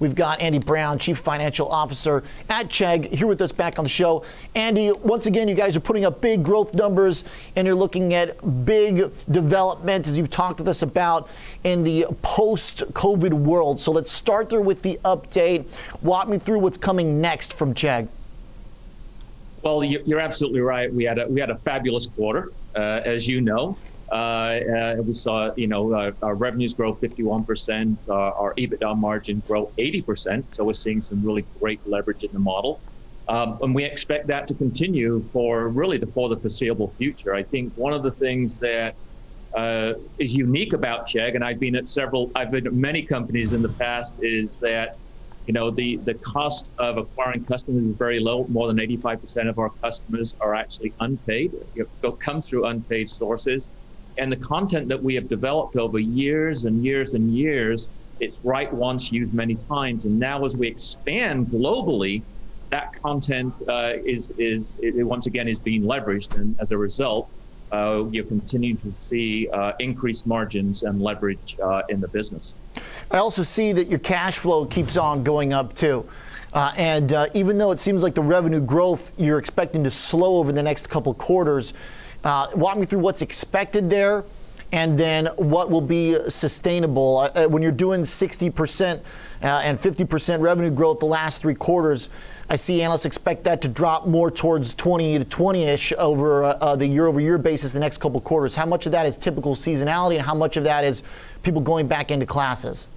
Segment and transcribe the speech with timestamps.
[0.00, 3.88] We've got Andy Brown, Chief Financial Officer at Chegg, here with us back on the
[3.88, 4.24] show.
[4.54, 7.24] Andy, once again, you guys are putting up big growth numbers
[7.56, 11.28] and you're looking at big development as you've talked with us about
[11.64, 13.80] in the post COVID world.
[13.80, 15.66] So let's start there with the update.
[16.02, 18.08] Walk me through what's coming next from Chegg.
[19.62, 20.92] Well, you're absolutely right.
[20.92, 23.76] We had a we had a fabulous quarter, uh, as you know.
[24.10, 29.72] Uh, uh, we saw, you know, uh, our revenues grow 51%, our EBITDA margin grow
[29.78, 30.44] 80%.
[30.48, 32.82] So we're seeing some really great leverage in the model.
[33.28, 37.34] Um, and we expect that to continue for really the, for the foreseeable future.
[37.34, 38.94] I think one of the things that
[39.54, 43.52] uh, is unique about Chegg, and I've been at several, I've been at many companies
[43.52, 44.96] in the past, is that
[45.46, 48.46] you know the the cost of acquiring customers is very low.
[48.48, 53.70] More than 85% of our customers are actually unpaid, you know, come through unpaid sources
[54.18, 57.88] and the content that we have developed over years and years and years,
[58.20, 60.04] it's right once, used many times.
[60.04, 62.22] And now, as we expand globally,
[62.70, 67.30] that content uh, is is it, once again is being leveraged, and as a result,
[67.72, 72.54] uh, you're continuing to see uh, increased margins and leverage uh, in the business.
[73.10, 76.08] I also see that your cash flow keeps on going up too.
[76.52, 80.38] Uh, and uh, even though it seems like the revenue growth you're expecting to slow
[80.38, 81.74] over the next couple quarters,
[82.24, 84.24] uh, walk me through what's expected there
[84.72, 87.18] and then what will be sustainable.
[87.18, 89.00] Uh, uh when you're doing 60%
[89.42, 92.10] uh, and 50% revenue growth the last three quarters,
[92.50, 96.48] I see analysts expect that to drop more towards 20 to 20 ish over uh,
[96.60, 98.54] uh the year over year basis the next couple quarters.
[98.54, 101.02] How much of that is typical seasonality and how much of that is
[101.42, 102.88] people going back into classes?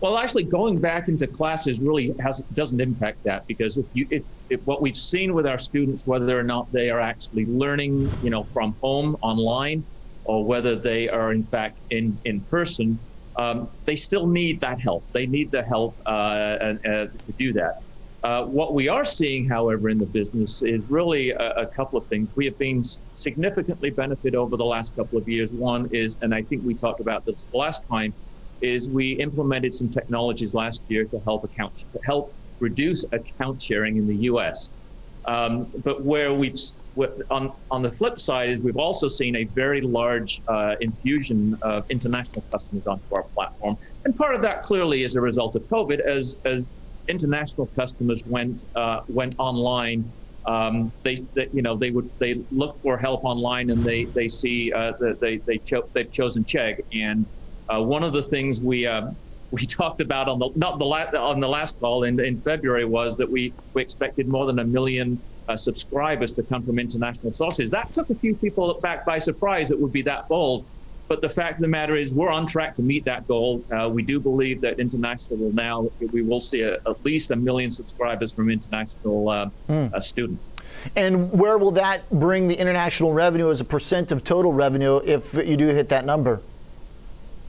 [0.00, 4.22] Well, actually, going back into classes really has doesn't impact that because if you if,
[4.50, 8.30] if what we've seen with our students, whether or not they are actually learning, you
[8.30, 9.84] know, from home online,
[10.24, 12.98] or whether they are in fact in in person,
[13.36, 15.04] um, they still need that help.
[15.12, 17.80] They need the help uh, uh, to do that.
[18.24, 22.06] Uh, what we are seeing, however, in the business is really a, a, couple of
[22.06, 22.34] things.
[22.34, 22.82] We have been
[23.14, 25.52] significantly benefited over the last couple of years.
[25.52, 28.14] One is, and I think we talked about this last time,
[28.64, 33.96] is we implemented some technologies last year to help account to help reduce account sharing
[33.96, 34.70] in the U.S.
[35.26, 36.54] Um, but where we've
[37.30, 41.84] on on the flip side is we've also seen a very large uh, infusion of
[41.90, 46.00] international customers onto our platform, and part of that clearly is a result of COVID
[46.00, 46.74] as as
[47.08, 50.12] international customers went uh, went online.
[50.46, 54.28] Um, they, they, you know, they would they look for help online, and they they
[54.28, 57.26] see uh, they they cho- they've chosen Chegg, and
[57.68, 59.10] uh, one of the things we uh,
[59.50, 62.84] we talked about on the not the la- on the last call in, in February
[62.84, 67.32] was that we we expected more than a million uh, subscribers to come from international
[67.32, 67.70] sources.
[67.70, 69.70] That took a few people back by surprise.
[69.70, 70.64] It would be that bold.
[71.06, 73.62] But the fact of the matter is, we're on track to meet that goal.
[73.70, 77.36] Uh, we do believe that international will now, we will see a, at least a
[77.36, 80.02] million subscribers from international uh, mm.
[80.02, 80.50] students.
[80.96, 85.34] And where will that bring the international revenue as a percent of total revenue if
[85.34, 86.40] you do hit that number?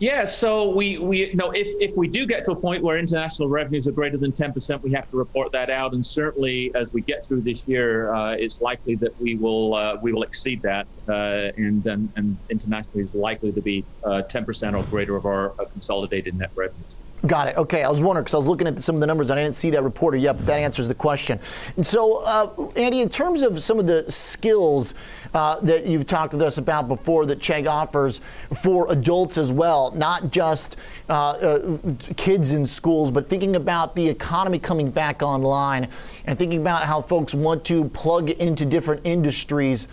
[0.00, 3.48] Yeah, so we, we know if, if we do get to a point where international
[3.48, 5.94] revenues are greater than 10%, we have to report that out.
[5.94, 9.96] And certainly as we get through this year, uh, it's likely that we will uh,
[10.02, 10.88] we will exceed that.
[11.08, 15.52] Uh, and, and, and internationally is likely to be 10% uh, or greater of our
[15.60, 16.98] uh, consolidated net revenues.
[17.26, 17.56] Got it.
[17.56, 19.42] Okay, I was wondering because I was looking at some of the numbers and I
[19.42, 21.40] didn't see that reporter yet, but that answers the question.
[21.76, 24.92] And so, uh, Andy, in terms of some of the skills
[25.32, 28.20] uh, that you've talked with us about before that Chegg offers
[28.52, 30.76] for adults as well, not just
[31.08, 31.78] uh, uh,
[32.16, 35.88] kids in schools, but thinking about the economy coming back online
[36.26, 39.88] and thinking about how folks want to plug into different industries.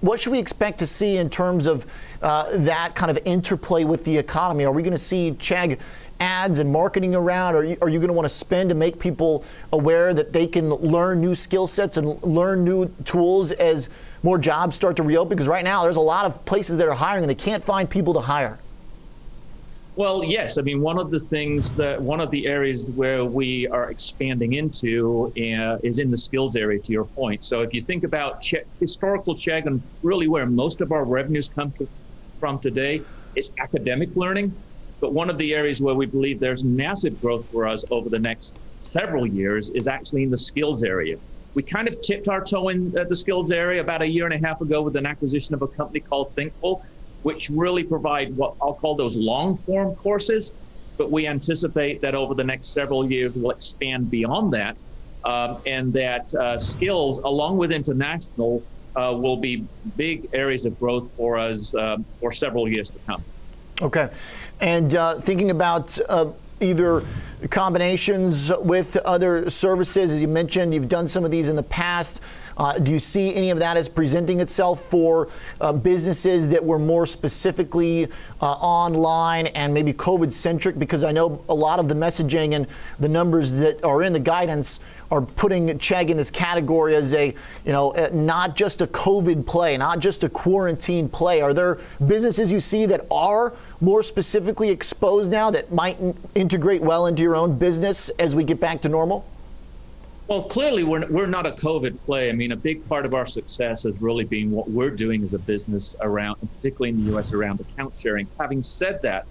[0.00, 1.86] What should we expect to see in terms of
[2.22, 4.64] uh, that kind of interplay with the economy?
[4.64, 5.78] Are we going to see Chegg?
[6.20, 7.54] ads and marketing around?
[7.54, 10.46] Are you, are you going to want to spend to make people aware that they
[10.46, 13.88] can learn new skill sets and learn new tools as
[14.22, 15.30] more jobs start to reopen?
[15.30, 17.88] Because right now there's a lot of places that are hiring and they can't find
[17.88, 18.58] people to hire.
[19.96, 20.58] Well, yes.
[20.58, 24.52] I mean, one of the things that one of the areas where we are expanding
[24.52, 27.42] into uh, is in the skills area, to your point.
[27.44, 31.48] So if you think about che- historical Chegg and really where most of our revenues
[31.48, 31.88] come to,
[32.40, 33.06] from today,
[33.36, 34.54] is academic learning.
[35.00, 38.18] But one of the areas where we believe there's massive growth for us over the
[38.18, 41.16] next several years is actually in the skills area.
[41.54, 44.46] We kind of tipped our toe in the skills area about a year and a
[44.46, 46.82] half ago with an acquisition of a company called Thinkful,
[47.22, 50.52] which really provide what I'll call those long form courses.
[50.96, 54.82] But we anticipate that over the next several years, we'll expand beyond that.
[55.24, 58.62] Um, and that uh, skills, along with international,
[58.94, 59.64] uh, will be
[59.96, 63.22] big areas of growth for us uh, for several years to come.
[63.82, 64.08] Okay.
[64.60, 66.30] And uh, thinking about uh,
[66.60, 67.02] either
[67.50, 70.12] combinations with other services?
[70.12, 72.20] As you mentioned, you've done some of these in the past.
[72.56, 75.28] Uh, do you see any of that as presenting itself for
[75.60, 78.06] uh, businesses that were more specifically
[78.40, 80.78] uh, online and maybe COVID centric?
[80.78, 82.66] Because I know a lot of the messaging and
[82.98, 84.80] the numbers that are in the guidance
[85.10, 87.34] are putting Chegg in this category as a,
[87.64, 91.42] you know, not just a COVID play, not just a quarantine play.
[91.42, 95.98] Are there businesses you see that are more specifically exposed now that might
[96.34, 99.26] integrate well into your own business as we get back to normal?
[100.28, 102.28] Well, clearly, we're, we're not a COVID play.
[102.30, 105.34] I mean, a big part of our success has really been what we're doing as
[105.34, 108.28] a business around, particularly in the U.S., around account sharing.
[108.40, 109.26] Having said that,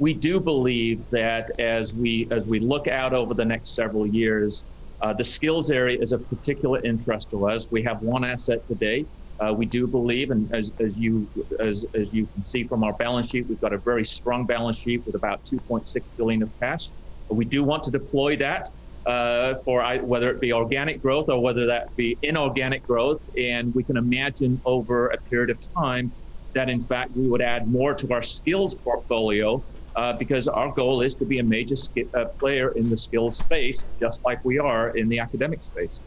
[0.00, 4.64] we do believe that as we as we look out over the next several years,
[5.02, 7.70] uh, the skills area is of particular interest to us.
[7.70, 9.06] We have one asset today.
[9.40, 11.26] Uh, we do believe, and as, as you
[11.60, 14.78] as, as you can see from our balance sheet, we've got a very strong balance
[14.78, 16.90] sheet with about 2.6 billion of cash.
[17.30, 18.68] We do want to deploy that
[19.06, 23.30] uh, for whether it be organic growth or whether that be inorganic growth.
[23.38, 26.12] And we can imagine over a period of time
[26.54, 29.62] that, in fact, we would add more to our skills portfolio
[29.96, 33.38] uh, because our goal is to be a major sk- uh, player in the skills
[33.38, 36.00] space, just like we are in the academic space.